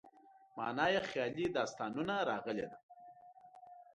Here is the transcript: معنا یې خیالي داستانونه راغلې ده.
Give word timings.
معنا 0.57 0.85
یې 0.93 0.99
خیالي 1.09 1.45
داستانونه 1.57 2.15
راغلې 2.29 2.65
ده. 2.71 2.77